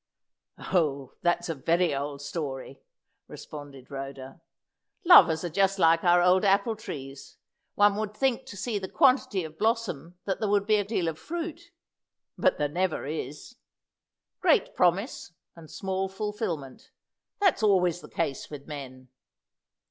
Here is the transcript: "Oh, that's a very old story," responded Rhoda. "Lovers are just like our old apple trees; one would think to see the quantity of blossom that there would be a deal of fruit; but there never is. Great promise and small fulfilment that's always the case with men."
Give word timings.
"Oh, 0.57 1.13
that's 1.21 1.47
a 1.47 1.53
very 1.53 1.93
old 1.95 2.23
story," 2.23 2.81
responded 3.27 3.91
Rhoda. 3.91 4.41
"Lovers 5.05 5.43
are 5.43 5.49
just 5.49 5.77
like 5.77 6.03
our 6.03 6.23
old 6.23 6.43
apple 6.43 6.75
trees; 6.75 7.37
one 7.75 7.95
would 7.97 8.17
think 8.17 8.47
to 8.47 8.57
see 8.57 8.79
the 8.79 8.89
quantity 8.89 9.43
of 9.43 9.59
blossom 9.59 10.17
that 10.25 10.39
there 10.39 10.49
would 10.49 10.65
be 10.65 10.77
a 10.77 10.83
deal 10.83 11.07
of 11.07 11.19
fruit; 11.19 11.69
but 12.35 12.57
there 12.57 12.67
never 12.67 13.05
is. 13.05 13.57
Great 14.39 14.73
promise 14.73 15.33
and 15.55 15.69
small 15.69 16.09
fulfilment 16.09 16.89
that's 17.39 17.61
always 17.61 18.01
the 18.01 18.09
case 18.09 18.49
with 18.49 18.65
men." 18.65 19.07